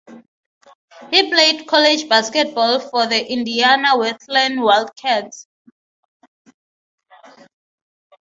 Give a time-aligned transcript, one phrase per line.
[1.11, 5.45] He played college basketball for the Indiana Wesleyan Wildcats.